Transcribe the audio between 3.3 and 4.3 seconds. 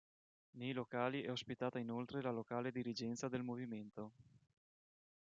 movimento.